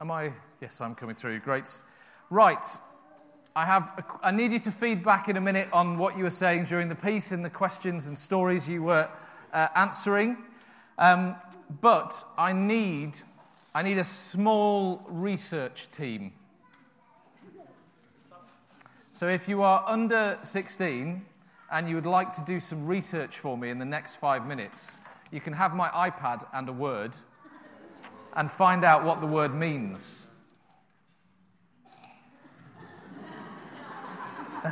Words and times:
Am 0.00 0.12
I? 0.12 0.32
Yes, 0.60 0.80
I'm 0.80 0.94
coming 0.94 1.16
through. 1.16 1.40
Great. 1.40 1.80
Right. 2.30 2.64
I, 3.56 3.66
have, 3.66 4.04
I 4.22 4.30
need 4.30 4.52
you 4.52 4.60
to 4.60 4.70
feed 4.70 5.02
back 5.02 5.28
in 5.28 5.36
a 5.36 5.40
minute 5.40 5.68
on 5.72 5.98
what 5.98 6.16
you 6.16 6.22
were 6.22 6.30
saying 6.30 6.66
during 6.66 6.88
the 6.88 6.94
piece 6.94 7.32
and 7.32 7.44
the 7.44 7.50
questions 7.50 8.06
and 8.06 8.16
stories 8.16 8.68
you 8.68 8.84
were 8.84 9.10
uh, 9.52 9.66
answering. 9.74 10.36
Um, 10.98 11.34
but 11.80 12.24
I 12.36 12.52
need, 12.52 13.18
I 13.74 13.82
need 13.82 13.98
a 13.98 14.04
small 14.04 15.04
research 15.08 15.90
team. 15.90 16.32
So 19.10 19.26
if 19.26 19.48
you 19.48 19.62
are 19.62 19.82
under 19.84 20.38
16 20.44 21.26
and 21.72 21.88
you 21.88 21.96
would 21.96 22.06
like 22.06 22.32
to 22.34 22.44
do 22.44 22.60
some 22.60 22.86
research 22.86 23.40
for 23.40 23.58
me 23.58 23.70
in 23.70 23.80
the 23.80 23.84
next 23.84 24.16
five 24.16 24.46
minutes, 24.46 24.96
you 25.32 25.40
can 25.40 25.54
have 25.54 25.74
my 25.74 25.88
iPad 25.88 26.46
and 26.54 26.68
a 26.68 26.72
word 26.72 27.16
and 28.34 28.50
find 28.50 28.84
out 28.84 29.04
what 29.04 29.20
the 29.20 29.26
word 29.26 29.54
means. 29.54 30.26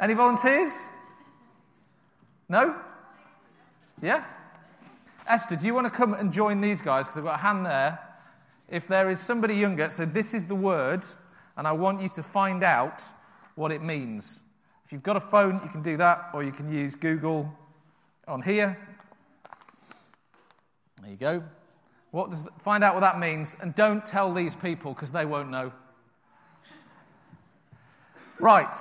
Any 0.00 0.14
volunteers? 0.14 0.72
No? 2.48 2.76
Yeah? 4.00 4.24
Esther, 5.26 5.56
do 5.56 5.66
you 5.66 5.74
want 5.74 5.86
to 5.86 5.90
come 5.90 6.14
and 6.14 6.32
join 6.32 6.60
these 6.60 6.80
guys? 6.80 7.06
Because 7.06 7.18
I've 7.18 7.24
got 7.24 7.34
a 7.36 7.42
hand 7.42 7.64
there. 7.64 7.98
If 8.68 8.88
there 8.88 9.10
is 9.10 9.20
somebody 9.20 9.54
younger, 9.54 9.90
so 9.90 10.04
this 10.04 10.34
is 10.34 10.46
the 10.46 10.54
word, 10.54 11.04
and 11.56 11.66
I 11.66 11.72
want 11.72 12.00
you 12.00 12.08
to 12.10 12.22
find 12.22 12.62
out 12.64 13.02
what 13.54 13.70
it 13.70 13.82
means. 13.82 14.42
If 14.84 14.92
you've 14.92 15.02
got 15.02 15.16
a 15.16 15.20
phone, 15.20 15.60
you 15.62 15.70
can 15.70 15.82
do 15.82 15.96
that, 15.98 16.30
or 16.34 16.42
you 16.42 16.52
can 16.52 16.72
use 16.72 16.94
Google 16.94 17.52
on 18.26 18.42
here. 18.42 18.78
There 21.00 21.10
you 21.10 21.16
go. 21.16 21.42
What 22.12 22.30
does, 22.30 22.44
find 22.58 22.84
out 22.84 22.94
what 22.94 23.00
that 23.00 23.18
means, 23.18 23.56
and 23.60 23.74
don't 23.74 24.04
tell 24.04 24.32
these 24.32 24.54
people 24.54 24.92
because 24.92 25.10
they 25.10 25.24
won't 25.24 25.50
know. 25.50 25.72
Right, 28.38 28.74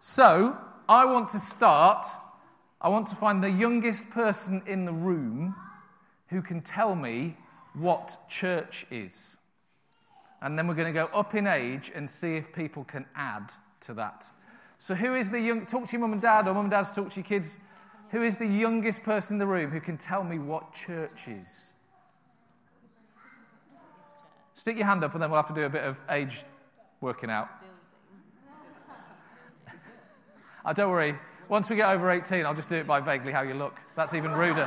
so 0.00 0.58
I 0.88 1.04
want 1.04 1.28
to 1.30 1.38
start. 1.38 2.06
I 2.80 2.88
want 2.88 3.06
to 3.08 3.14
find 3.14 3.42
the 3.42 3.50
youngest 3.50 4.10
person 4.10 4.62
in 4.66 4.84
the 4.84 4.92
room 4.92 5.54
who 6.26 6.42
can 6.42 6.60
tell 6.60 6.94
me 6.96 7.36
what 7.74 8.16
church 8.28 8.84
is. 8.90 9.36
And 10.40 10.58
then 10.58 10.66
we're 10.66 10.74
going 10.74 10.92
to 10.92 10.98
go 10.98 11.06
up 11.14 11.36
in 11.36 11.46
age 11.46 11.92
and 11.94 12.10
see 12.10 12.34
if 12.36 12.52
people 12.52 12.82
can 12.82 13.06
add 13.14 13.52
to 13.82 13.94
that. 13.94 14.28
So, 14.78 14.96
who 14.96 15.14
is 15.14 15.30
the 15.30 15.40
young? 15.40 15.66
Talk 15.66 15.86
to 15.86 15.92
your 15.92 16.00
mum 16.00 16.14
and 16.14 16.20
dad, 16.20 16.48
or 16.48 16.54
mum 16.54 16.64
and 16.64 16.70
dad's 16.72 16.90
talk 16.90 17.10
to 17.10 17.16
your 17.16 17.24
kids. 17.24 17.56
Who 18.10 18.22
is 18.22 18.36
the 18.36 18.46
youngest 18.46 19.04
person 19.04 19.36
in 19.36 19.38
the 19.38 19.46
room 19.46 19.70
who 19.70 19.80
can 19.80 19.96
tell 19.96 20.24
me 20.24 20.40
what 20.40 20.74
church 20.74 21.28
is? 21.28 21.71
Stick 24.54 24.76
your 24.76 24.86
hand 24.86 25.02
up, 25.02 25.14
and 25.14 25.22
then 25.22 25.30
we'll 25.30 25.40
have 25.40 25.48
to 25.48 25.54
do 25.54 25.64
a 25.64 25.68
bit 25.68 25.82
of 25.82 26.00
age 26.10 26.44
working 27.00 27.30
out. 27.30 27.48
oh, 30.64 30.72
don't 30.74 30.90
worry. 30.90 31.14
Once 31.48 31.68
we 31.68 31.76
get 31.76 31.88
over 31.90 32.10
18, 32.10 32.46
I'll 32.46 32.54
just 32.54 32.68
do 32.68 32.76
it 32.76 32.86
by 32.86 33.00
vaguely 33.00 33.32
how 33.32 33.42
you 33.42 33.54
look. 33.54 33.78
That's 33.96 34.14
even 34.14 34.32
ruder. 34.32 34.66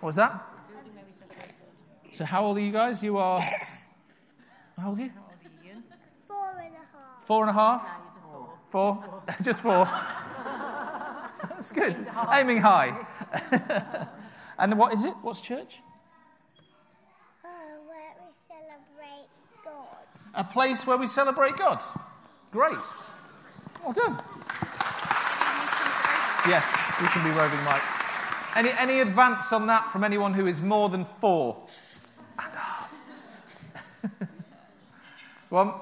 what 0.00 0.02
was 0.02 0.16
that? 0.16 0.46
So, 2.12 2.24
how 2.24 2.44
old 2.44 2.58
are 2.58 2.60
you 2.60 2.72
guys? 2.72 3.02
You 3.02 3.18
are. 3.18 3.40
How 4.78 4.88
old 4.90 4.98
are 4.98 5.02
you? 5.02 5.10
Four 6.26 6.50
and 6.58 6.70
a 6.70 6.72
half. 6.72 7.26
Four 7.26 7.42
and 7.42 7.50
a 7.50 7.52
half? 7.52 7.88
Four? 8.70 9.22
Just 9.42 9.62
four. 9.62 9.88
That's 11.60 11.72
good. 11.72 11.94
Aiming 12.32 12.62
high. 12.62 12.96
and 14.58 14.78
what 14.78 14.94
is 14.94 15.04
it? 15.04 15.12
What's 15.20 15.42
church? 15.42 15.80
Oh, 17.44 17.48
where 17.86 18.14
we 18.18 18.32
celebrate 18.48 19.28
God. 19.62 20.06
A 20.32 20.42
place 20.42 20.86
where 20.86 20.96
we 20.96 21.06
celebrate 21.06 21.58
God. 21.58 21.82
Great. 22.50 22.78
Well 23.84 23.92
done. 23.92 24.22
Yes, 26.48 26.66
you 26.98 27.08
can 27.08 27.30
be 27.30 27.38
roving 27.38 27.62
Mike. 27.64 27.82
Any, 28.56 28.70
any 28.78 29.00
advance 29.00 29.52
on 29.52 29.66
that 29.66 29.90
from 29.90 30.02
anyone 30.02 30.32
who 30.32 30.46
is 30.46 30.62
more 30.62 30.88
than 30.88 31.04
four 31.04 31.66
and 32.38 32.54
a 32.54 32.58
half? 32.58 32.96
One. 35.50 35.74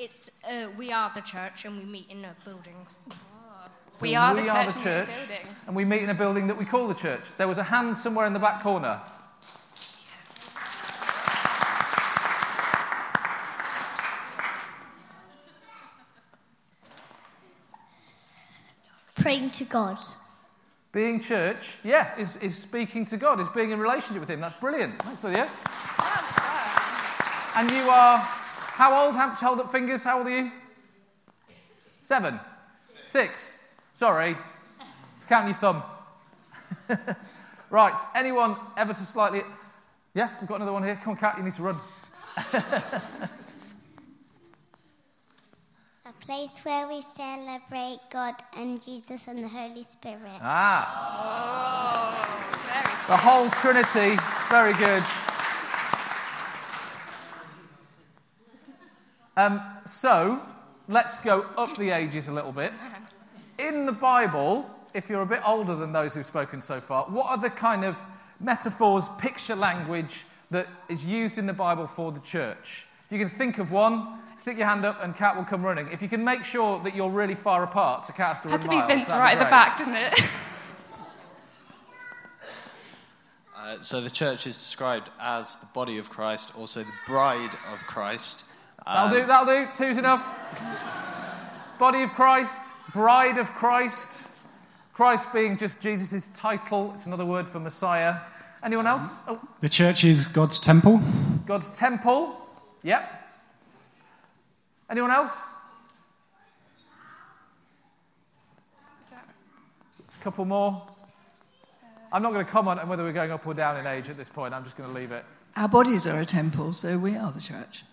It's 0.00 0.30
uh, 0.48 0.68
we 0.78 0.92
are 0.92 1.10
the 1.12 1.22
church, 1.22 1.64
and 1.64 1.76
we 1.76 1.84
meet 1.84 2.08
in 2.08 2.24
a 2.24 2.36
building. 2.44 2.86
So 3.90 4.02
We 4.02 4.14
are 4.14 4.32
the 4.32 4.42
we 4.42 4.46
church 4.46 4.54
are 4.56 4.60
and 4.60 4.68
the 4.70 4.78
we're 4.78 4.84
church, 4.84 5.08
building. 5.08 5.46
and 5.66 5.74
we 5.76 5.84
meet 5.84 6.02
in 6.02 6.10
a 6.10 6.14
building 6.14 6.46
that 6.46 6.56
we 6.56 6.64
call 6.64 6.86
the 6.86 6.94
church. 6.94 7.22
There 7.36 7.48
was 7.48 7.58
a 7.58 7.64
hand 7.64 7.98
somewhere 7.98 8.24
in 8.26 8.32
the 8.32 8.38
back 8.38 8.62
corner. 8.62 9.00
Praying 19.16 19.50
to 19.50 19.64
God. 19.64 19.98
Being 20.92 21.20
church, 21.20 21.78
yeah, 21.84 22.16
is, 22.18 22.36
is 22.36 22.56
speaking 22.56 23.04
to 23.06 23.16
God, 23.16 23.40
is 23.40 23.48
being 23.48 23.72
in 23.72 23.78
relationship 23.78 24.20
with 24.20 24.30
Him. 24.30 24.40
That's 24.40 24.54
brilliant. 24.54 25.02
Thanks, 25.02 25.24
Lydia. 25.24 25.48
And 27.56 27.70
you 27.70 27.90
are 27.90 28.26
how 28.78 29.04
old? 29.06 29.16
How, 29.16 29.30
hold 29.30 29.58
up 29.58 29.72
fingers. 29.72 30.04
How 30.04 30.18
old 30.18 30.28
are 30.28 30.30
you? 30.30 30.52
Seven. 32.00 32.38
Six. 33.08 33.58
Sorry. 33.92 34.36
It's 35.16 35.26
counting 35.26 35.48
your 35.48 35.56
thumb. 35.56 35.82
right. 37.70 38.00
Anyone 38.14 38.56
ever 38.76 38.94
so 38.94 39.02
slightly. 39.02 39.42
Yeah, 40.14 40.30
we've 40.40 40.48
got 40.48 40.54
another 40.56 40.72
one 40.72 40.84
here. 40.84 40.94
Come 41.02 41.14
on, 41.14 41.16
Cat, 41.16 41.34
you 41.38 41.42
need 41.42 41.54
to 41.54 41.62
run. 41.64 41.76
A 46.06 46.12
place 46.20 46.60
where 46.62 46.86
we 46.86 47.02
celebrate 47.16 47.98
God 48.12 48.36
and 48.56 48.80
Jesus 48.80 49.26
and 49.26 49.40
the 49.40 49.48
Holy 49.48 49.82
Spirit. 49.82 50.38
Ah, 50.40 52.14
Oh, 52.14 52.48
very 52.70 53.06
the 53.08 53.16
whole 53.16 53.50
Trinity. 53.50 54.16
Very 54.48 54.72
good. 54.74 55.02
Um, 59.38 59.62
so, 59.84 60.42
let's 60.88 61.20
go 61.20 61.42
up 61.56 61.78
the 61.78 61.90
ages 61.90 62.26
a 62.26 62.32
little 62.32 62.50
bit. 62.50 62.72
In 63.56 63.86
the 63.86 63.92
Bible, 63.92 64.68
if 64.94 65.08
you're 65.08 65.22
a 65.22 65.26
bit 65.26 65.42
older 65.46 65.76
than 65.76 65.92
those 65.92 66.14
who've 66.14 66.26
spoken 66.26 66.60
so 66.60 66.80
far, 66.80 67.04
what 67.04 67.26
are 67.26 67.38
the 67.38 67.48
kind 67.48 67.84
of 67.84 67.96
metaphors, 68.40 69.08
picture 69.16 69.54
language 69.54 70.24
that 70.50 70.66
is 70.88 71.04
used 71.04 71.38
in 71.38 71.46
the 71.46 71.52
Bible 71.52 71.86
for 71.86 72.10
the 72.10 72.18
church? 72.18 72.84
If 73.06 73.12
you 73.12 73.18
can 73.20 73.28
think 73.28 73.58
of 73.58 73.70
one, 73.70 74.18
stick 74.34 74.58
your 74.58 74.66
hand 74.66 74.84
up 74.84 75.04
and 75.04 75.14
Kat 75.14 75.36
will 75.36 75.44
come 75.44 75.62
running. 75.62 75.86
If 75.92 76.02
you 76.02 76.08
can 76.08 76.24
make 76.24 76.42
sure 76.42 76.82
that 76.82 76.96
you're 76.96 77.08
really 77.08 77.36
far 77.36 77.62
apart, 77.62 78.06
so 78.06 78.12
Kat 78.14 78.38
has 78.38 78.40
to 78.40 78.48
Had 78.48 78.62
to 78.62 78.68
be 78.68 78.74
miles, 78.74 78.90
Vince 78.90 79.06
that'd 79.06 79.20
right 79.20 79.38
at 79.38 79.44
the 79.44 79.50
back, 79.50 79.78
didn't 79.78 79.94
it? 79.94 80.14
Uh, 83.60 83.76
so 83.82 84.00
the 84.00 84.08
church 84.08 84.46
is 84.46 84.56
described 84.56 85.10
as 85.20 85.56
the 85.56 85.66
body 85.74 85.98
of 85.98 86.08
Christ, 86.08 86.52
also 86.56 86.80
the 86.80 86.92
bride 87.06 87.54
of 87.70 87.78
Christ. 87.86 88.47
That'll 88.88 89.14
Um, 89.16 89.20
do, 89.20 89.26
that'll 89.26 89.46
do. 89.46 89.68
Two's 89.74 89.98
enough. 89.98 90.24
Body 91.78 92.02
of 92.02 92.10
Christ, 92.14 92.72
bride 92.92 93.36
of 93.38 93.50
Christ. 93.52 94.28
Christ 94.94 95.30
being 95.32 95.56
just 95.58 95.78
Jesus' 95.80 96.28
title. 96.34 96.92
It's 96.94 97.04
another 97.06 97.26
word 97.26 97.46
for 97.46 97.60
Messiah. 97.60 98.16
Anyone 98.62 98.86
else? 98.86 99.14
Oh, 99.28 99.38
The 99.60 99.68
church 99.68 100.04
is 100.04 100.26
God's 100.26 100.58
temple. 100.58 101.00
God's 101.46 101.70
temple. 101.70 102.34
Yep. 102.82 103.08
Anyone 104.90 105.10
else? 105.10 105.44
There's 109.10 110.16
a 110.20 110.24
couple 110.24 110.44
more. 110.46 110.82
I'm 112.10 112.22
not 112.22 112.32
going 112.32 112.44
to 112.44 112.50
comment 112.50 112.80
on 112.80 112.88
whether 112.88 113.04
we're 113.04 113.12
going 113.12 113.30
up 113.30 113.46
or 113.46 113.52
down 113.54 113.76
in 113.76 113.86
age 113.86 114.08
at 114.08 114.16
this 114.16 114.30
point. 114.30 114.54
I'm 114.54 114.64
just 114.64 114.76
going 114.78 114.88
to 114.88 114.94
leave 114.98 115.12
it. 115.12 115.24
Our 115.56 115.68
bodies 115.68 116.06
are 116.06 116.18
a 116.20 116.24
temple, 116.24 116.72
so 116.72 116.96
we 116.98 117.16
are 117.16 117.30
the 117.30 117.40
church. 117.40 117.84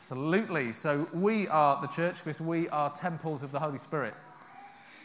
Absolutely. 0.00 0.72
So 0.72 1.06
we 1.12 1.46
are 1.48 1.78
the 1.82 1.86
church 1.86 2.24
because 2.24 2.40
we 2.40 2.70
are 2.70 2.88
temples 2.88 3.42
of 3.42 3.52
the 3.52 3.58
Holy 3.58 3.76
Spirit. 3.76 4.14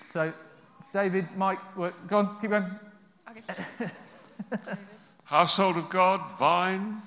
So, 0.08 0.32
David, 0.94 1.28
Mike, 1.36 1.60
go 1.76 1.92
on, 2.12 2.40
keep 2.40 2.52
going. 2.52 2.72
Okay. 3.30 3.92
household 5.26 5.76
of 5.76 5.90
God, 5.90 6.22
vine. 6.40 7.02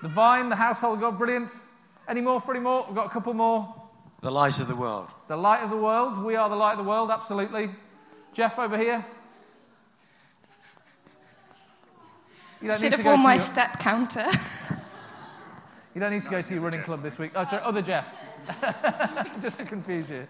The 0.00 0.08
vine, 0.08 0.48
the 0.48 0.56
household 0.56 0.94
of 0.94 1.00
God, 1.02 1.18
brilliant. 1.18 1.50
Any 2.08 2.22
more 2.22 2.40
for 2.40 2.52
any 2.52 2.64
more? 2.64 2.86
We've 2.86 2.96
got 2.96 3.08
a 3.08 3.10
couple 3.10 3.34
more. 3.34 3.74
The 4.22 4.32
light 4.32 4.58
of 4.58 4.68
the 4.68 4.76
world. 4.76 5.08
The 5.28 5.36
light 5.36 5.62
of 5.62 5.68
the 5.68 5.76
world. 5.76 6.24
We 6.24 6.36
are 6.36 6.48
the 6.48 6.56
light 6.56 6.78
of 6.78 6.78
the 6.78 6.88
world, 6.88 7.10
absolutely. 7.10 7.68
Jeff 8.32 8.58
over 8.58 8.78
here. 8.78 9.04
You 12.62 12.68
don't, 12.68 12.76
Should 12.78 12.84
need 12.84 12.90
to 12.92 12.96
have 12.96 13.04
go 13.04 13.10
worn 13.10 13.18
to 13.18 13.22
my 13.22 13.34
your, 13.34 13.40
step 13.40 13.78
counter. 13.80 14.24
you 15.94 16.00
don't 16.00 16.10
need 16.10 16.22
to 16.22 16.30
go 16.30 16.40
to 16.40 16.54
your 16.54 16.62
running 16.62 16.82
club 16.82 17.02
this 17.02 17.18
week. 17.18 17.32
Oh, 17.34 17.44
sorry, 17.44 17.62
other 17.64 17.82
Jeff. 17.82 18.06
Just 19.42 19.58
to 19.58 19.64
confuse 19.64 20.08
you. 20.08 20.26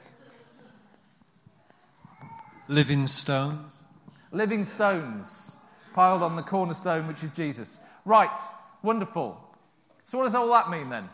Living 2.69 3.07
stones. 3.07 3.85
Living 4.33 4.65
stones 4.65 5.57
piled 5.95 6.23
on 6.23 6.37
the 6.37 6.43
cornerstone, 6.43 7.07
which 7.07 7.23
is 7.23 7.31
Jesus. 7.31 7.79
Right, 8.05 8.37
wonderful. 8.83 9.39
So, 10.07 10.19
what 10.19 10.25
does 10.25 10.35
all 10.35 10.49
that 10.49 10.69
mean 10.69 10.91
then? 10.91 11.09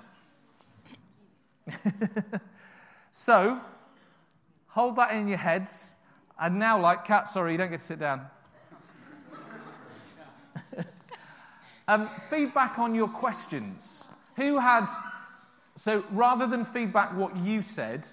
so, 3.11 3.61
hold 4.69 4.97
that 4.97 5.13
in 5.13 5.29
your 5.29 5.39
heads. 5.39 5.95
And 6.41 6.59
now, 6.59 6.81
like 6.81 7.05
Cat, 7.05 7.29
sorry, 7.29 7.53
you 7.53 7.59
don't 7.59 7.71
get 7.71 7.81
to 7.81 7.85
sit 7.85 7.99
down. 7.99 8.27
um, 11.89 12.09
feedback 12.31 12.79
on 12.79 12.95
your 12.95 13.09
questions. 13.09 14.09
Who 14.39 14.59
had, 14.59 14.87
so 15.77 16.05
rather 16.13 16.47
than 16.47 16.65
feedback 16.65 17.15
what 17.15 17.37
you 17.37 17.61
said, 17.61 18.07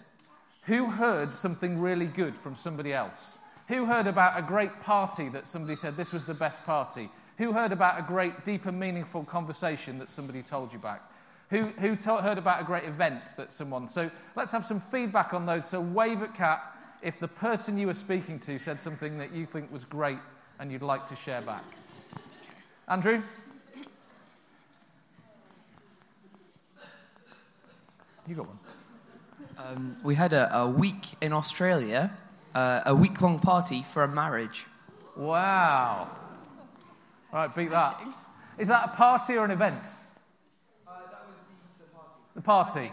who 0.63 0.89
heard 0.89 1.35
something 1.35 1.79
really 1.79 2.07
good 2.07 2.35
from 2.35 2.55
somebody 2.55 2.93
else? 2.93 3.37
Who 3.67 3.85
heard 3.85 4.07
about 4.07 4.37
a 4.37 4.41
great 4.41 4.81
party 4.81 5.29
that 5.29 5.47
somebody 5.47 5.75
said 5.75 5.95
this 5.95 6.11
was 6.11 6.25
the 6.25 6.33
best 6.33 6.65
party? 6.65 7.09
Who 7.37 7.53
heard 7.53 7.71
about 7.71 7.99
a 7.99 8.01
great, 8.01 8.43
deep 8.43 8.65
and 8.65 8.79
meaningful 8.79 9.23
conversation 9.23 9.99
that 9.99 10.09
somebody 10.09 10.41
told 10.41 10.73
you 10.73 10.79
back? 10.79 11.03
Who, 11.51 11.65
who 11.77 11.95
to- 11.95 12.17
heard 12.17 12.39
about 12.39 12.59
a 12.59 12.63
great 12.63 12.85
event 12.85 13.21
that 13.37 13.53
someone? 13.53 13.87
So 13.87 14.09
let's 14.35 14.51
have 14.51 14.65
some 14.65 14.79
feedback 14.79 15.33
on 15.35 15.45
those. 15.45 15.65
So 15.65 15.79
wave 15.79 16.23
at 16.23 16.33
Cat 16.33 16.75
if 17.03 17.19
the 17.19 17.27
person 17.27 17.77
you 17.77 17.85
were 17.85 17.93
speaking 17.93 18.39
to 18.39 18.57
said 18.57 18.79
something 18.79 19.19
that 19.19 19.31
you 19.31 19.45
think 19.45 19.71
was 19.71 19.83
great 19.83 20.17
and 20.59 20.71
you'd 20.71 20.81
like 20.81 21.05
to 21.09 21.15
share 21.15 21.41
back. 21.41 21.63
Andrew? 22.87 23.21
You 28.27 28.35
got 28.35 28.47
one. 28.47 28.59
Um, 29.57 29.97
we 30.03 30.15
had 30.15 30.33
a, 30.33 30.57
a 30.57 30.69
week 30.69 31.05
in 31.21 31.31
Australia, 31.31 32.11
uh, 32.53 32.81
a 32.85 32.95
week 32.95 33.21
long 33.21 33.39
party 33.39 33.83
for 33.83 34.03
a 34.03 34.07
marriage. 34.07 34.65
Wow. 35.15 36.11
All 37.31 37.39
right, 37.39 37.55
beat 37.55 37.69
that. 37.69 38.01
Is 38.57 38.67
that 38.67 38.85
a 38.85 38.95
party 38.95 39.37
or 39.37 39.45
an 39.45 39.51
event? 39.51 39.87
Uh, 40.87 40.91
that 41.11 41.25
was 41.27 41.35
the 41.77 41.83
the 41.83 41.91
party. 41.91 42.11
The 42.35 42.41
party. 42.41 42.91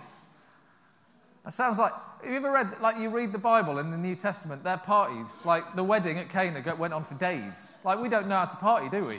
That 1.44 1.52
sounds 1.52 1.78
like. 1.78 1.92
Have 2.22 2.30
you 2.30 2.36
ever 2.36 2.52
read, 2.52 2.80
like, 2.80 2.98
you 2.98 3.08
read 3.08 3.32
the 3.32 3.38
Bible 3.38 3.78
in 3.78 3.90
the 3.90 3.98
New 3.98 4.14
Testament? 4.14 4.62
Their 4.62 4.76
parties, 4.76 5.38
like 5.44 5.74
the 5.74 5.82
wedding 5.82 6.18
at 6.18 6.28
Cana, 6.28 6.62
went 6.76 6.94
on 6.94 7.02
for 7.02 7.14
days. 7.14 7.76
Like, 7.82 7.98
we 7.98 8.08
don't 8.08 8.28
know 8.28 8.36
how 8.36 8.44
to 8.44 8.56
party, 8.56 8.88
do 8.88 9.04
we? 9.04 9.16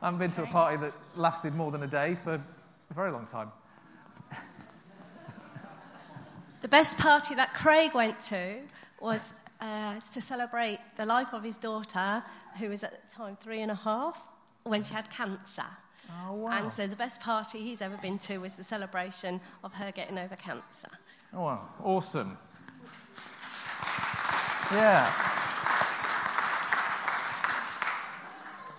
I 0.00 0.06
haven't 0.06 0.18
been 0.18 0.32
to 0.32 0.42
a 0.42 0.46
party 0.46 0.78
that 0.78 0.92
lasted 1.14 1.54
more 1.54 1.70
than 1.70 1.84
a 1.84 1.86
day 1.86 2.16
for 2.24 2.34
a 2.34 2.94
very 2.94 3.12
long 3.12 3.26
time. 3.26 3.52
The 6.62 6.68
best 6.68 6.96
party 6.96 7.34
that 7.34 7.52
Craig 7.54 7.92
went 7.92 8.20
to 8.26 8.60
was 9.00 9.34
uh, 9.60 9.98
to 10.12 10.20
celebrate 10.20 10.78
the 10.96 11.04
life 11.04 11.32
of 11.32 11.42
his 11.42 11.56
daughter, 11.56 12.22
who 12.56 12.68
was 12.68 12.84
at 12.84 12.92
the 12.92 13.14
time 13.14 13.36
three 13.42 13.62
and 13.62 13.70
a 13.72 13.74
half, 13.74 14.16
when 14.62 14.84
she 14.84 14.94
had 14.94 15.10
cancer. 15.10 15.64
Oh, 16.08 16.34
wow. 16.34 16.62
And 16.62 16.70
so 16.70 16.86
the 16.86 16.94
best 16.94 17.20
party 17.20 17.58
he's 17.58 17.82
ever 17.82 17.96
been 17.96 18.16
to 18.18 18.38
was 18.38 18.54
the 18.54 18.62
celebration 18.62 19.40
of 19.64 19.72
her 19.74 19.90
getting 19.90 20.18
over 20.18 20.36
cancer. 20.36 20.88
Oh, 21.34 21.42
wow. 21.42 21.68
Awesome. 21.82 22.38
Yeah. 24.70 25.12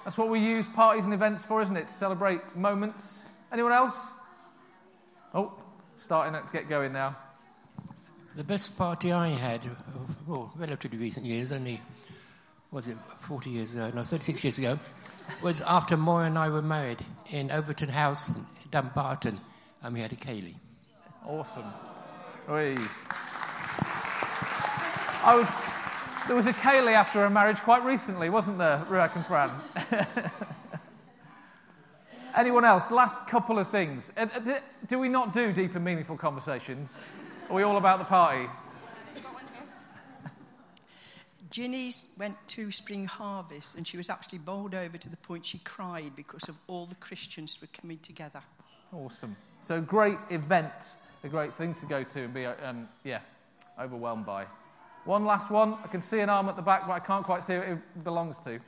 That's 0.05 0.17
what 0.17 0.29
we 0.29 0.39
use 0.39 0.69
parties 0.69 1.03
and 1.03 1.13
events 1.13 1.43
for, 1.43 1.61
isn't 1.61 1.75
it? 1.75 1.89
To 1.89 1.93
celebrate 1.93 2.55
moments. 2.55 3.25
Anyone 3.51 3.73
else? 3.73 4.13
Oh, 5.33 5.51
starting 5.97 6.33
to 6.33 6.47
get 6.53 6.69
going 6.69 6.93
now. 6.93 7.17
The 8.35 8.43
best 8.43 8.75
party 8.77 9.11
I 9.11 9.27
had, 9.27 9.61
well, 10.25 10.51
relatively 10.55 10.97
recent 10.97 11.23
years, 11.23 11.51
only, 11.51 11.79
was 12.71 12.87
it 12.87 12.97
40 13.27 13.51
years 13.51 13.73
ago, 13.73 13.91
no, 13.93 14.01
36 14.01 14.43
years 14.43 14.57
ago, 14.57 14.79
was 15.43 15.61
after 15.61 15.95
Moira 15.95 16.25
and 16.25 16.39
I 16.39 16.49
were 16.49 16.63
married 16.63 17.05
in 17.29 17.51
Overton 17.51 17.89
House, 17.89 18.31
Dumbarton, 18.71 19.39
and 19.83 19.93
we 19.93 20.01
had 20.01 20.11
a 20.13 20.15
ceilidh. 20.15 20.55
Awesome. 21.27 21.65
Oi. 22.49 22.75
I 25.23 25.35
was, 25.35 25.47
there 26.27 26.35
was 26.35 26.47
a 26.47 26.53
ceilidh 26.53 26.95
after 26.95 27.25
a 27.25 27.29
marriage 27.29 27.59
quite 27.59 27.85
recently, 27.85 28.31
wasn't 28.31 28.57
there, 28.57 28.83
Ruak 28.89 29.15
and 29.15 29.25
Fran? 29.27 29.51
Anyone 32.35 32.65
else? 32.65 32.89
Last 32.89 33.27
couple 33.27 33.59
of 33.59 33.69
things. 33.69 34.11
Uh, 34.17 34.25
uh, 34.35 34.59
Do 34.87 34.97
we 34.97 35.07
not 35.07 35.33
do 35.33 35.53
deep 35.53 35.75
and 35.75 35.85
meaningful 35.85 36.17
conversations? 36.17 36.99
Are 37.53 37.55
we 37.55 37.61
all 37.61 37.77
about 37.77 37.99
the 37.99 38.05
party? 38.05 38.49
Ginny's 41.51 42.07
went 42.17 42.35
to 42.47 42.71
Spring 42.71 43.05
Harvest 43.05 43.77
and 43.77 43.85
she 43.85 43.95
was 43.95 44.09
actually 44.09 44.39
bowled 44.39 44.73
over 44.73 44.97
to 44.97 45.07
the 45.07 45.17
point 45.17 45.45
she 45.45 45.59
cried 45.59 46.15
because 46.15 46.49
of 46.49 46.55
all 46.65 46.87
the 46.87 46.95
Christians 46.95 47.59
were 47.61 47.67
coming 47.79 47.99
together. 47.99 48.41
Awesome. 48.91 49.35
So 49.61 49.79
great 49.79 50.17
event, 50.31 50.95
a 51.23 51.27
great 51.27 51.53
thing 51.53 51.75
to 51.75 51.85
go 51.85 52.01
to 52.01 52.23
and 52.23 52.33
be, 52.33 52.47
um, 52.47 52.89
yeah, 53.03 53.19
overwhelmed 53.79 54.25
by. 54.25 54.47
One 55.05 55.23
last 55.23 55.51
one. 55.51 55.77
I 55.83 55.87
can 55.89 56.01
see 56.01 56.21
an 56.21 56.29
arm 56.29 56.49
at 56.49 56.55
the 56.55 56.63
back, 56.63 56.87
but 56.87 56.93
I 56.93 56.99
can't 57.01 57.23
quite 57.23 57.43
see 57.43 57.53
who 57.53 57.61
it 57.61 58.03
belongs 58.03 58.39
to. 58.45 58.59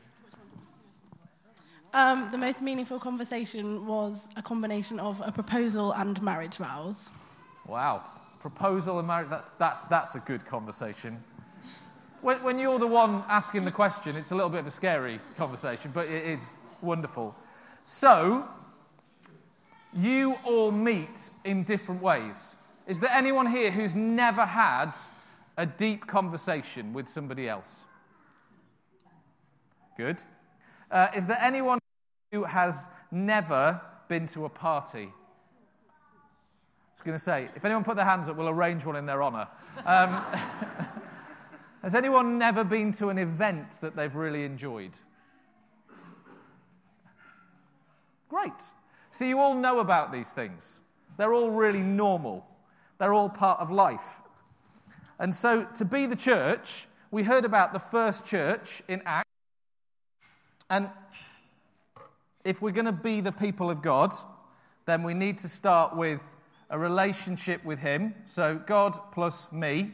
Um, 1.95 2.29
the 2.31 2.37
most 2.37 2.61
meaningful 2.61 2.99
conversation 2.99 3.87
was 3.87 4.19
a 4.35 4.43
combination 4.43 4.99
of 4.99 5.23
a 5.25 5.31
proposal 5.31 5.91
and 5.93 6.21
marriage 6.21 6.57
vows. 6.57 7.09
Wow. 7.65 8.03
Proposal 8.45 8.99
and 8.99 9.07
marriage, 9.07 9.29
that, 9.29 9.43
that's, 9.57 9.81
that's 9.85 10.13
a 10.13 10.19
good 10.19 10.45
conversation. 10.45 11.23
When, 12.21 12.43
when 12.43 12.59
you're 12.59 12.77
the 12.77 12.85
one 12.85 13.23
asking 13.27 13.65
the 13.65 13.71
question, 13.71 14.15
it's 14.15 14.29
a 14.29 14.35
little 14.35 14.51
bit 14.51 14.59
of 14.59 14.67
a 14.67 14.71
scary 14.71 15.19
conversation, 15.35 15.89
but 15.91 16.07
it 16.07 16.23
is 16.25 16.41
wonderful. 16.79 17.35
So, 17.83 18.47
you 19.95 20.35
all 20.45 20.71
meet 20.71 21.31
in 21.43 21.63
different 21.63 22.03
ways. 22.03 22.55
Is 22.85 22.99
there 22.99 23.09
anyone 23.09 23.47
here 23.47 23.71
who's 23.71 23.95
never 23.95 24.45
had 24.45 24.91
a 25.57 25.65
deep 25.65 26.05
conversation 26.05 26.93
with 26.93 27.09
somebody 27.09 27.49
else? 27.49 27.83
Good. 29.97 30.21
Uh, 30.91 31.07
is 31.15 31.25
there 31.25 31.39
anyone 31.41 31.79
who 32.31 32.43
has 32.43 32.85
never 33.09 33.81
been 34.07 34.27
to 34.27 34.45
a 34.45 34.49
party? 34.49 35.11
I 36.95 36.97
was 36.97 37.03
going 37.03 37.17
to 37.17 37.23
say, 37.23 37.49
if 37.55 37.65
anyone 37.65 37.83
put 37.83 37.97
their 37.97 38.05
hands 38.05 38.29
up, 38.29 38.37
we'll 38.37 38.47
arrange 38.47 38.85
one 38.85 38.95
in 38.95 39.05
their 39.05 39.21
honour. 39.21 39.49
Um, 39.85 40.23
has 41.81 41.93
anyone 41.93 42.37
never 42.37 42.63
been 42.63 42.93
to 42.93 43.09
an 43.09 43.17
event 43.17 43.81
that 43.81 43.97
they've 43.97 44.15
really 44.15 44.45
enjoyed? 44.45 44.93
Great. 48.29 48.53
See, 49.11 49.27
you 49.27 49.39
all 49.39 49.53
know 49.53 49.79
about 49.79 50.13
these 50.13 50.29
things. 50.31 50.79
They're 51.17 51.33
all 51.33 51.51
really 51.51 51.83
normal, 51.83 52.45
they're 52.97 53.13
all 53.13 53.29
part 53.29 53.59
of 53.59 53.71
life. 53.71 54.21
And 55.19 55.35
so, 55.35 55.65
to 55.75 55.83
be 55.83 56.05
the 56.05 56.15
church, 56.15 56.87
we 57.11 57.23
heard 57.23 57.43
about 57.43 57.73
the 57.73 57.79
first 57.79 58.25
church 58.25 58.81
in 58.87 59.01
Acts. 59.05 59.29
And 60.69 60.89
if 62.45 62.61
we're 62.61 62.71
going 62.71 62.85
to 62.85 62.93
be 62.93 63.19
the 63.19 63.31
people 63.33 63.69
of 63.69 63.81
God, 63.81 64.13
then 64.85 65.03
we 65.03 65.13
need 65.13 65.39
to 65.39 65.49
start 65.49 65.95
with 65.95 66.21
a 66.69 66.77
relationship 66.79 67.63
with 67.63 67.79
Him. 67.79 68.15
So, 68.25 68.55
God 68.65 68.97
plus 69.11 69.51
me. 69.51 69.91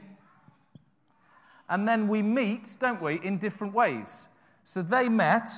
And 1.69 1.87
then 1.87 2.07
we 2.09 2.21
meet, 2.21 2.75
don't 2.79 3.01
we, 3.01 3.15
in 3.23 3.37
different 3.37 3.73
ways. 3.73 4.27
So 4.63 4.81
they 4.81 5.07
met. 5.07 5.49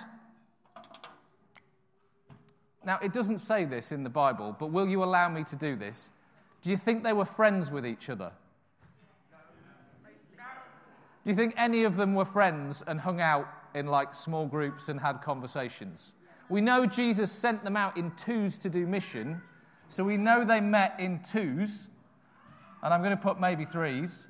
Now, 2.85 2.99
it 3.01 3.13
doesn't 3.13 3.39
say 3.39 3.65
this 3.65 3.91
in 3.91 4.03
the 4.03 4.09
Bible, 4.09 4.55
but 4.59 4.67
will 4.67 4.87
you 4.87 5.03
allow 5.03 5.27
me 5.29 5.43
to 5.45 5.55
do 5.55 5.75
this? 5.75 6.09
Do 6.61 6.69
you 6.69 6.77
think 6.77 7.03
they 7.03 7.13
were 7.13 7.25
friends 7.25 7.71
with 7.71 7.85
each 7.85 8.09
other? 8.09 8.31
Do 11.23 11.29
you 11.29 11.35
think 11.35 11.53
any 11.57 11.83
of 11.85 11.95
them 11.95 12.15
were 12.15 12.25
friends 12.25 12.83
and 12.85 12.99
hung 12.99 13.21
out 13.21 13.47
in 13.73 13.87
like 13.87 14.13
small 14.13 14.45
groups 14.45 14.89
and 14.89 14.99
had 14.99 15.21
conversations? 15.21 16.13
We 16.49 16.59
know 16.59 16.85
Jesus 16.85 17.31
sent 17.31 17.63
them 17.63 17.77
out 17.77 17.97
in 17.97 18.11
twos 18.11 18.57
to 18.59 18.69
do 18.69 18.85
mission, 18.85 19.41
so 19.93 20.03
we 20.03 20.17
know 20.17 20.43
they 20.43 20.59
met 20.59 20.95
in 20.97 21.19
twos, 21.19 21.87
and 22.81 22.91
I'm 22.91 23.03
going 23.03 23.15
to 23.15 23.21
put 23.21 23.39
maybe 23.39 23.63
threes. 23.63 24.27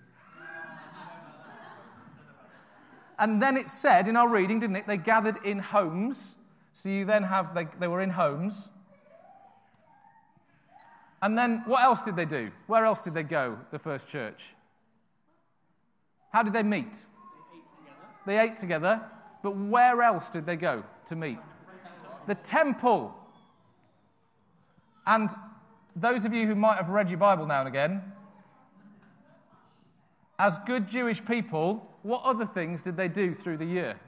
And 3.17 3.41
then 3.41 3.55
it 3.55 3.69
said 3.69 4.09
in 4.09 4.17
our 4.17 4.27
reading, 4.27 4.59
didn't 4.59 4.75
it? 4.75 4.87
They 4.87 4.97
gathered 4.97 5.37
in 5.45 5.59
homes. 5.59 6.35
So 6.73 6.89
you 6.89 7.05
then 7.05 7.23
have, 7.23 7.55
they, 7.55 7.67
they 7.79 7.87
were 7.87 8.01
in 8.01 8.09
homes. 8.09 8.71
And 11.21 11.37
then 11.37 11.63
what 11.65 11.81
else 11.81 12.01
did 12.01 12.17
they 12.17 12.25
do? 12.25 12.51
Where 12.67 12.83
else 12.83 12.99
did 12.99 13.13
they 13.13 13.23
go, 13.23 13.57
the 13.71 13.79
first 13.79 14.09
church? 14.09 14.53
How 16.33 16.43
did 16.43 16.51
they 16.51 16.63
meet? 16.63 17.05
They 18.25 18.37
ate 18.37 18.57
together. 18.57 19.01
But 19.41 19.55
where 19.55 20.01
else 20.01 20.27
did 20.27 20.45
they 20.45 20.57
go 20.57 20.83
to 21.05 21.15
meet? 21.15 21.39
The 22.27 22.35
temple. 22.35 23.15
And 25.07 25.29
those 25.95 26.25
of 26.25 26.33
you 26.33 26.47
who 26.47 26.55
might 26.55 26.77
have 26.77 26.89
read 26.89 27.09
your 27.09 27.19
Bible 27.19 27.45
now 27.45 27.59
and 27.59 27.67
again, 27.67 28.01
as 30.39 30.57
good 30.65 30.87
Jewish 30.87 31.23
people, 31.23 31.87
what 32.01 32.23
other 32.23 32.45
things 32.45 32.81
did 32.81 32.97
they 32.97 33.07
do 33.07 33.33
through 33.33 33.57
the 33.57 33.65
year? 33.65 33.99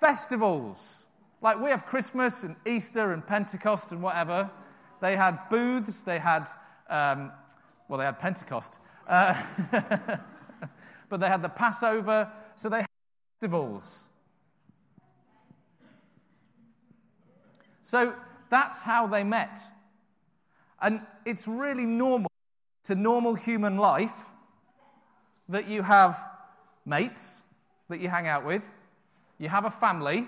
Festivals. 0.00 1.06
Like 1.42 1.60
we 1.60 1.70
have 1.70 1.86
Christmas 1.86 2.42
and 2.42 2.56
Easter 2.66 3.12
and 3.12 3.26
Pentecost 3.26 3.92
and 3.92 4.02
whatever. 4.02 4.50
They 5.00 5.16
had 5.16 5.38
booths, 5.50 6.02
they 6.02 6.18
had, 6.18 6.48
um, 6.88 7.32
well, 7.88 7.98
they 7.98 8.04
had 8.04 8.18
Pentecost. 8.18 8.78
Uh, 9.06 9.40
but 11.08 11.20
they 11.20 11.28
had 11.28 11.42
the 11.42 11.48
Passover, 11.48 12.30
so 12.54 12.68
they 12.68 12.78
had 12.78 12.88
festivals. 13.38 14.08
So 17.82 18.14
that's 18.50 18.82
how 18.82 19.06
they 19.06 19.24
met. 19.24 19.60
And 20.82 21.00
it's 21.24 21.46
really 21.48 21.86
normal 21.86 22.30
to 22.84 22.94
normal 22.94 23.34
human 23.34 23.76
life 23.76 24.24
that 25.48 25.68
you 25.68 25.82
have 25.82 26.18
mates 26.86 27.42
that 27.88 28.00
you 28.00 28.08
hang 28.08 28.26
out 28.28 28.44
with, 28.44 28.62
you 29.38 29.48
have 29.48 29.64
a 29.64 29.70
family 29.70 30.26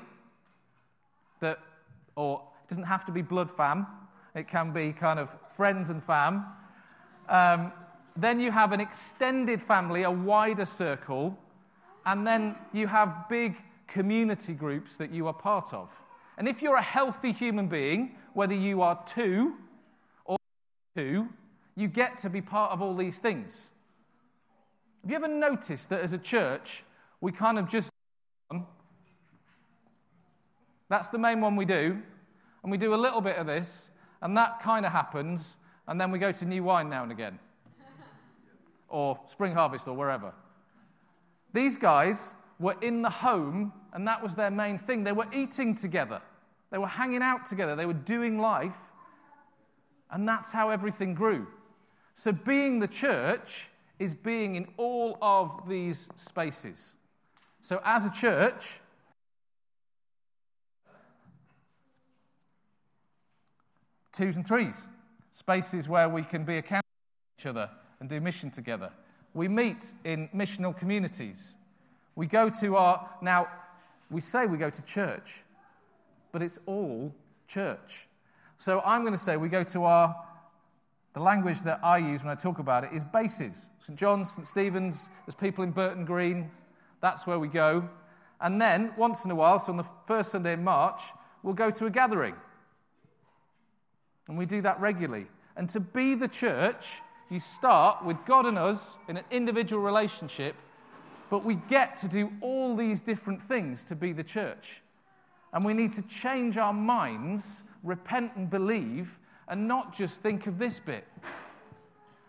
that, 1.40 1.58
or 2.16 2.42
it 2.64 2.68
doesn't 2.68 2.84
have 2.84 3.04
to 3.06 3.12
be 3.12 3.22
blood 3.22 3.50
fam, 3.50 3.86
it 4.34 4.48
can 4.48 4.72
be 4.72 4.92
kind 4.92 5.18
of 5.18 5.36
friends 5.54 5.90
and 5.90 6.02
fam. 6.02 6.44
Um, 7.28 7.72
then 8.16 8.40
you 8.40 8.50
have 8.50 8.72
an 8.72 8.80
extended 8.80 9.60
family, 9.62 10.02
a 10.02 10.10
wider 10.10 10.66
circle, 10.66 11.38
and 12.04 12.26
then 12.26 12.56
you 12.72 12.86
have 12.86 13.26
big 13.28 13.56
community 13.86 14.54
groups 14.54 14.96
that 14.96 15.12
you 15.12 15.26
are 15.26 15.34
part 15.34 15.72
of. 15.72 15.90
And 16.38 16.48
if 16.48 16.62
you're 16.62 16.76
a 16.76 16.82
healthy 16.82 17.32
human 17.32 17.68
being, 17.68 18.16
whether 18.32 18.54
you 18.54 18.82
are 18.82 19.02
two 19.06 19.54
or 20.24 20.38
two, 20.96 21.28
you 21.76 21.88
get 21.88 22.18
to 22.18 22.30
be 22.30 22.40
part 22.40 22.72
of 22.72 22.80
all 22.82 22.94
these 22.94 23.18
things. 23.18 23.70
Have 25.02 25.10
you 25.10 25.16
ever 25.16 25.28
noticed 25.28 25.88
that 25.90 26.00
as 26.00 26.12
a 26.12 26.18
church, 26.18 26.84
we 27.20 27.32
kind 27.32 27.58
of 27.58 27.68
just. 27.68 27.90
That's 30.88 31.08
the 31.08 31.18
main 31.18 31.40
one 31.40 31.56
we 31.56 31.64
do. 31.64 32.02
And 32.62 32.70
we 32.70 32.78
do 32.78 32.94
a 32.94 32.96
little 32.96 33.20
bit 33.20 33.36
of 33.38 33.46
this, 33.46 33.90
and 34.20 34.36
that 34.36 34.60
kind 34.60 34.86
of 34.86 34.92
happens, 34.92 35.56
and 35.88 36.00
then 36.00 36.12
we 36.12 36.20
go 36.20 36.30
to 36.30 36.44
new 36.44 36.62
wine 36.62 36.88
now 36.88 37.02
and 37.02 37.10
again, 37.10 37.40
or 38.88 39.18
spring 39.26 39.52
harvest, 39.52 39.88
or 39.88 39.96
wherever. 39.96 40.32
These 41.52 41.76
guys 41.76 42.34
were 42.58 42.76
in 42.80 43.02
the 43.02 43.10
home, 43.10 43.72
and 43.92 44.06
that 44.06 44.22
was 44.22 44.34
their 44.34 44.50
main 44.50 44.78
thing. 44.78 45.04
They 45.04 45.12
were 45.12 45.26
eating 45.32 45.74
together, 45.74 46.20
they 46.70 46.78
were 46.78 46.86
hanging 46.86 47.22
out 47.22 47.46
together, 47.46 47.76
they 47.76 47.86
were 47.86 47.92
doing 47.92 48.38
life, 48.38 48.78
and 50.10 50.28
that's 50.28 50.52
how 50.52 50.70
everything 50.70 51.14
grew. 51.14 51.46
So, 52.14 52.32
being 52.32 52.78
the 52.78 52.88
church 52.88 53.68
is 53.98 54.14
being 54.14 54.56
in 54.56 54.66
all 54.76 55.16
of 55.22 55.68
these 55.68 56.08
spaces. 56.16 56.94
So, 57.62 57.80
as 57.84 58.04
a 58.04 58.10
church, 58.10 58.80
twos 64.12 64.36
and 64.36 64.46
threes, 64.46 64.86
spaces 65.32 65.88
where 65.88 66.08
we 66.08 66.22
can 66.22 66.44
be 66.44 66.58
accountable 66.58 66.82
to 67.38 67.42
each 67.42 67.46
other 67.46 67.70
and 68.00 68.08
do 68.08 68.20
mission 68.20 68.50
together. 68.50 68.90
We 69.34 69.48
meet 69.48 69.94
in 70.04 70.28
missional 70.34 70.76
communities. 70.76 71.54
We 72.14 72.26
go 72.26 72.50
to 72.60 72.76
our, 72.76 73.08
now, 73.20 73.48
we 74.10 74.20
say 74.20 74.46
we 74.46 74.58
go 74.58 74.70
to 74.70 74.84
church, 74.84 75.42
but 76.30 76.42
it's 76.42 76.58
all 76.66 77.14
church. 77.48 78.06
So 78.58 78.80
I'm 78.84 79.02
going 79.02 79.14
to 79.14 79.18
say 79.18 79.36
we 79.36 79.48
go 79.48 79.64
to 79.64 79.84
our, 79.84 80.14
the 81.14 81.20
language 81.20 81.62
that 81.62 81.80
I 81.82 81.98
use 81.98 82.22
when 82.22 82.30
I 82.30 82.34
talk 82.34 82.58
about 82.58 82.84
it 82.84 82.92
is 82.92 83.04
bases. 83.04 83.68
St. 83.84 83.98
John's, 83.98 84.30
St. 84.32 84.46
Stephen's, 84.46 85.08
there's 85.26 85.34
people 85.34 85.64
in 85.64 85.70
Burton 85.70 86.04
Green, 86.04 86.50
that's 87.00 87.26
where 87.26 87.38
we 87.38 87.48
go. 87.48 87.88
And 88.40 88.60
then, 88.60 88.92
once 88.96 89.24
in 89.24 89.30
a 89.30 89.34
while, 89.34 89.58
so 89.58 89.72
on 89.72 89.76
the 89.76 89.86
first 90.06 90.30
Sunday 90.30 90.54
in 90.54 90.64
March, 90.64 91.02
we'll 91.42 91.54
go 91.54 91.70
to 91.70 91.86
a 91.86 91.90
gathering. 91.90 92.34
And 94.28 94.38
we 94.38 94.46
do 94.46 94.62
that 94.62 94.80
regularly. 94.80 95.26
And 95.56 95.68
to 95.70 95.80
be 95.80 96.14
the 96.14 96.28
church, 96.28 97.00
you 97.28 97.40
start 97.40 98.04
with 98.04 98.16
God 98.24 98.46
and 98.46 98.58
us 98.58 98.96
in 99.08 99.16
an 99.16 99.24
individual 99.30 99.82
relationship, 99.82 100.54
but 101.32 101.46
we 101.46 101.54
get 101.54 101.96
to 101.96 102.06
do 102.08 102.30
all 102.42 102.76
these 102.76 103.00
different 103.00 103.40
things 103.40 103.84
to 103.84 103.96
be 103.96 104.12
the 104.12 104.22
church. 104.22 104.82
And 105.54 105.64
we 105.64 105.72
need 105.72 105.92
to 105.92 106.02
change 106.02 106.58
our 106.58 106.74
minds, 106.74 107.62
repent 107.82 108.32
and 108.36 108.50
believe, 108.50 109.18
and 109.48 109.66
not 109.66 109.96
just 109.96 110.20
think 110.20 110.46
of 110.46 110.58
this 110.58 110.78
bit. 110.78 111.08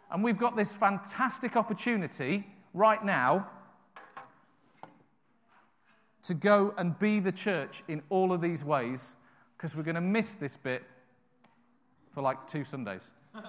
And 0.10 0.24
we've 0.24 0.38
got 0.38 0.55
this 0.55 0.74
fantastic 0.74 1.57
opportunity 1.57 2.48
right 2.74 3.03
now 3.03 3.50
to 6.24 6.33
go 6.33 6.74
and 6.77 6.98
be 6.98 7.19
the 7.19 7.33
church 7.33 7.83
in 7.89 8.01
all 8.07 8.31
of 8.31 8.39
these 8.39 8.63
ways 8.63 9.15
because 9.57 9.75
we're 9.75 9.83
going 9.83 9.95
to 9.95 10.01
miss 10.01 10.33
this 10.36 10.55
bit 10.55 10.81
for 12.13 12.22
like 12.22 12.48
two 12.48 12.63
Sundays. 12.63 13.12
what 13.33 13.43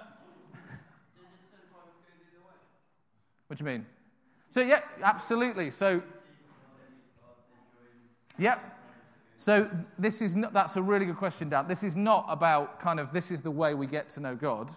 do 3.57 3.63
you 3.63 3.65
mean? 3.65 3.85
So, 4.55 4.61
yeah, 4.61 4.83
absolutely. 5.03 5.69
So, 5.69 6.01
yeah. 8.37 8.57
So, 9.35 9.69
this 9.99 10.21
is 10.21 10.33
not, 10.33 10.53
that's 10.53 10.77
a 10.77 10.81
really 10.81 11.05
good 11.05 11.17
question, 11.17 11.49
Dan. 11.49 11.67
This 11.67 11.83
is 11.83 11.97
not 11.97 12.25
about 12.29 12.79
kind 12.79 13.01
of 13.01 13.11
this 13.11 13.31
is 13.31 13.41
the 13.41 13.51
way 13.51 13.73
we 13.73 13.85
get 13.85 14.07
to 14.11 14.21
know 14.21 14.33
God. 14.33 14.71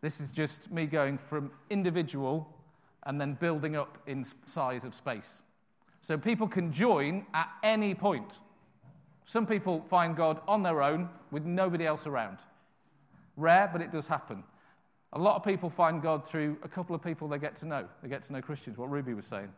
This 0.00 0.22
is 0.22 0.30
just 0.30 0.70
me 0.70 0.86
going 0.86 1.18
from 1.18 1.50
individual 1.68 2.48
and 3.02 3.20
then 3.20 3.34
building 3.34 3.76
up 3.76 3.98
in 4.06 4.24
size 4.46 4.84
of 4.84 4.94
space. 4.94 5.42
So, 6.00 6.16
people 6.16 6.48
can 6.48 6.72
join 6.72 7.26
at 7.34 7.50
any 7.62 7.94
point. 7.94 8.38
Some 9.26 9.44
people 9.44 9.84
find 9.90 10.16
God 10.16 10.40
on 10.48 10.62
their 10.62 10.80
own 10.80 11.10
with 11.30 11.44
nobody 11.44 11.86
else 11.86 12.06
around. 12.06 12.38
Rare, 13.36 13.68
but 13.70 13.82
it 13.82 13.92
does 13.92 14.06
happen. 14.06 14.44
A 15.12 15.18
lot 15.18 15.36
of 15.36 15.44
people 15.44 15.70
find 15.70 16.02
God 16.02 16.26
through 16.26 16.58
a 16.62 16.68
couple 16.68 16.94
of 16.94 17.02
people 17.02 17.28
they 17.28 17.38
get 17.38 17.56
to 17.56 17.66
know. 17.66 17.88
They 18.02 18.08
get 18.08 18.22
to 18.24 18.32
know 18.32 18.42
Christians, 18.42 18.76
what 18.76 18.90
Ruby 18.90 19.14
was 19.14 19.24
saying. 19.24 19.50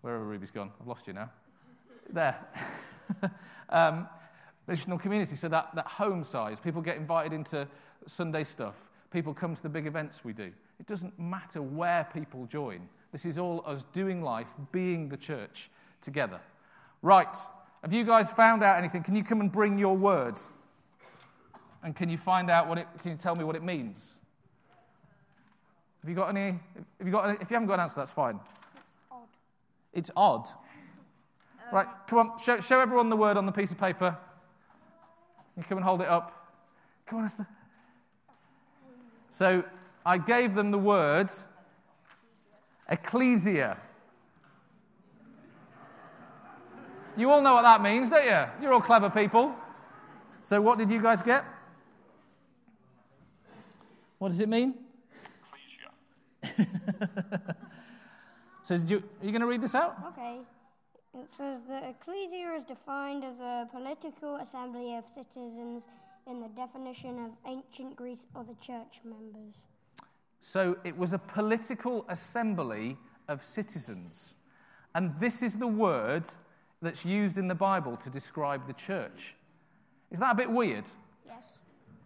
Wherever 0.00 0.24
Ruby's 0.24 0.50
gone, 0.50 0.70
I've 0.80 0.86
lost 0.86 1.06
you 1.06 1.12
now. 1.12 1.30
There. 2.12 2.36
um, 3.70 4.08
missional 4.68 5.00
community, 5.00 5.36
so 5.36 5.48
that, 5.48 5.74
that 5.74 5.86
home 5.86 6.24
size. 6.24 6.58
People 6.58 6.82
get 6.82 6.96
invited 6.96 7.32
into 7.32 7.68
Sunday 8.06 8.44
stuff. 8.44 8.88
People 9.10 9.32
come 9.32 9.54
to 9.54 9.62
the 9.62 9.68
big 9.68 9.86
events 9.86 10.24
we 10.24 10.32
do. 10.32 10.50
It 10.80 10.86
doesn't 10.86 11.18
matter 11.18 11.62
where 11.62 12.08
people 12.12 12.46
join. 12.46 12.88
This 13.12 13.24
is 13.24 13.38
all 13.38 13.62
us 13.64 13.84
doing 13.92 14.22
life, 14.22 14.48
being 14.72 15.08
the 15.08 15.16
church 15.16 15.70
together. 16.00 16.40
Right. 17.00 17.36
Have 17.82 17.92
you 17.92 18.02
guys 18.04 18.30
found 18.30 18.64
out 18.64 18.76
anything? 18.76 19.04
Can 19.04 19.14
you 19.14 19.22
come 19.22 19.40
and 19.40 19.52
bring 19.52 19.78
your 19.78 19.96
words? 19.96 20.48
And 21.82 21.94
can 21.94 22.08
you 22.08 22.18
find 22.18 22.50
out 22.50 22.68
what 22.68 22.78
it, 22.78 22.88
can 23.02 23.12
you 23.12 23.16
tell 23.16 23.36
me 23.36 23.44
what 23.44 23.54
it 23.54 23.62
means? 23.62 24.14
Have 26.04 26.10
you 26.10 26.16
got 26.16 26.28
any, 26.28 26.58
have 26.98 27.06
you 27.06 27.10
got 27.10 27.30
any, 27.30 27.38
if 27.40 27.50
you 27.50 27.54
haven't 27.54 27.66
got 27.66 27.74
an 27.74 27.80
answer, 27.80 28.00
that's 28.00 28.10
fine. 28.10 28.38
It's 29.94 30.10
odd. 30.14 30.40
It's 30.42 30.52
odd. 30.54 31.72
right, 31.72 31.86
come 32.06 32.18
on, 32.18 32.38
show, 32.38 32.60
show 32.60 32.78
everyone 32.78 33.08
the 33.08 33.16
word 33.16 33.38
on 33.38 33.46
the 33.46 33.52
piece 33.52 33.72
of 33.72 33.78
paper. 33.80 34.14
You 35.56 35.62
come 35.62 35.78
and 35.78 35.84
hold 35.86 36.02
it 36.02 36.08
up. 36.08 36.46
Come 37.06 37.20
on, 37.20 37.24
Esther. 37.24 37.46
So 39.30 39.64
I 40.04 40.18
gave 40.18 40.54
them 40.54 40.70
the 40.72 40.78
word 40.78 41.30
ecclesia. 42.90 43.78
You 47.16 47.30
all 47.30 47.40
know 47.40 47.54
what 47.54 47.62
that 47.62 47.80
means, 47.80 48.10
don't 48.10 48.26
you? 48.26 48.44
You're 48.60 48.74
all 48.74 48.82
clever 48.82 49.08
people. 49.08 49.54
So, 50.42 50.60
what 50.60 50.76
did 50.76 50.90
you 50.90 51.00
guys 51.00 51.22
get? 51.22 51.46
What 54.18 54.28
does 54.28 54.40
it 54.40 54.50
mean? 54.50 54.83
so, 58.62 58.74
you, 58.74 58.98
are 58.98 59.24
you 59.24 59.30
going 59.30 59.40
to 59.40 59.46
read 59.46 59.62
this 59.62 59.74
out? 59.74 59.96
Okay. 60.08 60.40
It 61.16 61.30
says 61.36 61.60
the 61.68 61.90
ecclesia 61.90 62.54
is 62.56 62.64
defined 62.64 63.24
as 63.24 63.38
a 63.38 63.68
political 63.72 64.36
assembly 64.36 64.96
of 64.96 65.04
citizens 65.06 65.84
in 66.26 66.40
the 66.40 66.48
definition 66.48 67.24
of 67.24 67.30
ancient 67.46 67.96
Greece 67.96 68.26
or 68.34 68.44
the 68.44 68.56
church 68.60 69.00
members. 69.04 69.54
So, 70.40 70.76
it 70.84 70.96
was 70.96 71.12
a 71.12 71.18
political 71.18 72.04
assembly 72.08 72.98
of 73.28 73.42
citizens. 73.42 74.34
And 74.94 75.18
this 75.18 75.42
is 75.42 75.56
the 75.56 75.66
word 75.66 76.28
that's 76.82 77.04
used 77.04 77.38
in 77.38 77.48
the 77.48 77.54
Bible 77.54 77.96
to 77.96 78.10
describe 78.10 78.66
the 78.66 78.74
church. 78.74 79.34
Is 80.10 80.18
that 80.20 80.32
a 80.32 80.34
bit 80.34 80.50
weird? 80.50 80.84
Yes. 81.26 81.58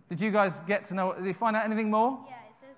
Did 0.09 0.21
you 0.21 0.31
guys 0.31 0.61
get 0.67 0.85
to 0.87 0.95
know? 0.95 1.13
Did 1.13 1.27
you 1.27 1.35
find 1.35 1.57
out 1.57 1.65
anything 1.65 1.91
more? 1.91 2.25
Yeah, 2.27 2.37
it 2.37 2.55
says 2.61 2.77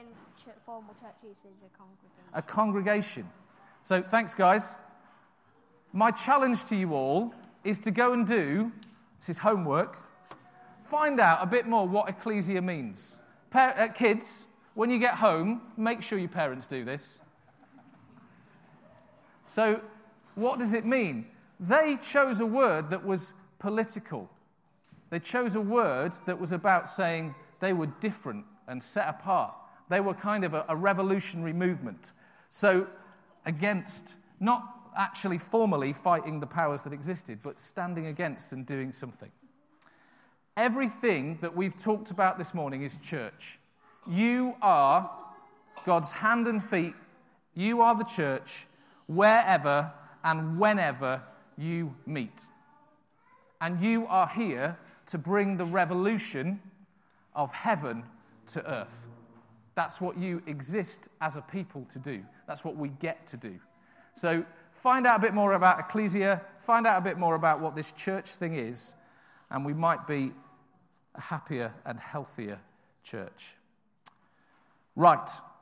in 0.00 0.06
ch- 0.37 0.37
formal 0.64 0.94
church 1.00 1.14
usage 1.22 1.58
a 1.64 1.78
congregation. 1.78 2.24
A 2.34 2.42
congregation. 2.42 3.30
So 3.82 4.02
thanks, 4.02 4.34
guys. 4.34 4.76
My 5.92 6.10
challenge 6.10 6.64
to 6.66 6.76
you 6.76 6.92
all 6.92 7.32
is 7.64 7.78
to 7.80 7.90
go 7.90 8.12
and 8.12 8.26
do 8.26 8.72
this 9.18 9.28
is 9.28 9.38
homework. 9.38 9.98
Find 10.84 11.20
out 11.20 11.42
a 11.42 11.46
bit 11.46 11.66
more 11.66 11.86
what 11.86 12.08
ecclesia 12.08 12.62
means. 12.62 13.16
Pa- 13.50 13.74
uh, 13.76 13.88
kids, 13.88 14.46
when 14.74 14.90
you 14.90 14.98
get 14.98 15.14
home, 15.14 15.60
make 15.76 16.02
sure 16.02 16.18
your 16.18 16.28
parents 16.28 16.66
do 16.66 16.84
this. 16.84 17.18
So, 19.44 19.80
what 20.34 20.58
does 20.58 20.72
it 20.72 20.84
mean? 20.84 21.26
They 21.58 21.98
chose 22.00 22.40
a 22.40 22.46
word 22.46 22.90
that 22.90 23.04
was 23.04 23.34
political. 23.58 24.30
They 25.10 25.18
chose 25.18 25.56
a 25.56 25.60
word 25.60 26.12
that 26.26 26.38
was 26.38 26.52
about 26.52 26.88
saying 26.88 27.34
they 27.60 27.72
were 27.72 27.86
different 27.86 28.44
and 28.68 28.82
set 28.82 29.08
apart. 29.08 29.54
They 29.88 30.00
were 30.00 30.14
kind 30.14 30.44
of 30.44 30.54
a, 30.54 30.64
a 30.68 30.76
revolutionary 30.76 31.52
movement. 31.52 32.12
So, 32.48 32.86
against, 33.46 34.16
not 34.40 34.62
actually 34.96 35.38
formally 35.38 35.92
fighting 35.92 36.40
the 36.40 36.46
powers 36.46 36.82
that 36.82 36.92
existed, 36.92 37.40
but 37.42 37.60
standing 37.60 38.06
against 38.06 38.52
and 38.52 38.66
doing 38.66 38.92
something. 38.92 39.30
Everything 40.56 41.38
that 41.40 41.54
we've 41.54 41.76
talked 41.76 42.10
about 42.10 42.36
this 42.36 42.52
morning 42.52 42.82
is 42.82 42.96
church. 42.96 43.58
You 44.06 44.56
are 44.60 45.10
God's 45.86 46.12
hand 46.12 46.46
and 46.48 46.62
feet. 46.62 46.94
You 47.54 47.80
are 47.80 47.96
the 47.96 48.04
church 48.04 48.66
wherever 49.06 49.92
and 50.24 50.58
whenever 50.58 51.22
you 51.56 51.94
meet. 52.06 52.42
And 53.60 53.80
you 53.80 54.06
are 54.06 54.28
here 54.28 54.76
to 55.06 55.18
bring 55.18 55.56
the 55.56 55.64
revolution 55.64 56.60
of 57.34 57.52
heaven 57.52 58.04
to 58.48 58.70
earth. 58.70 59.07
That's 59.78 60.00
what 60.00 60.18
you 60.18 60.42
exist 60.48 61.06
as 61.20 61.36
a 61.36 61.40
people 61.40 61.86
to 61.92 62.00
do. 62.00 62.20
That's 62.48 62.64
what 62.64 62.74
we 62.74 62.88
get 62.88 63.28
to 63.28 63.36
do. 63.36 63.60
So 64.12 64.44
find 64.72 65.06
out 65.06 65.20
a 65.20 65.22
bit 65.22 65.34
more 65.34 65.52
about 65.52 65.78
Ecclesia, 65.78 66.42
find 66.58 66.84
out 66.84 66.98
a 66.98 67.00
bit 67.00 67.16
more 67.16 67.36
about 67.36 67.60
what 67.60 67.76
this 67.76 67.92
church 67.92 68.28
thing 68.30 68.56
is, 68.56 68.96
and 69.52 69.64
we 69.64 69.72
might 69.72 70.04
be 70.08 70.32
a 71.14 71.20
happier 71.20 71.72
and 71.86 71.96
healthier 72.00 72.58
church. 73.04 73.54
Right, 74.96 75.30